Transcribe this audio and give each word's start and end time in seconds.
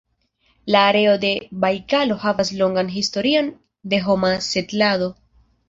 La 0.75 0.79
areo 0.93 1.11
de 1.23 1.29
Bajkalo 1.65 2.17
havas 2.25 2.51
longan 2.63 2.91
historion 2.97 3.53
de 3.95 4.03
homa 4.09 4.35
setlado. 4.51 5.15